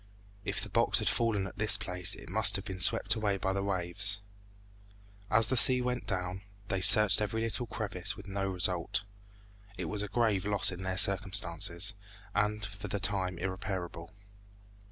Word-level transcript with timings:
If 0.43 0.61
the 0.61 0.69
box 0.69 0.97
had 0.97 1.07
fallen 1.07 1.45
at 1.45 1.59
this 1.59 1.77
place 1.77 2.15
it 2.15 2.27
must 2.27 2.55
have 2.55 2.65
been 2.65 2.79
swept 2.79 3.13
away 3.13 3.37
by 3.37 3.53
the 3.53 3.61
waves. 3.61 4.23
As 5.29 5.45
the 5.45 5.55
sea 5.55 5.79
went 5.79 6.07
down, 6.07 6.41
they 6.69 6.81
searched 6.81 7.21
every 7.21 7.41
little 7.43 7.67
crevice 7.67 8.17
with 8.17 8.25
no 8.27 8.49
result. 8.49 9.03
It 9.77 9.85
was 9.85 10.01
a 10.01 10.07
grave 10.07 10.43
loss 10.43 10.71
in 10.71 10.81
their 10.81 10.97
circumstances, 10.97 11.93
and 12.33 12.65
for 12.65 12.87
the 12.87 12.99
time 12.99 13.37
irreparable. 13.37 14.11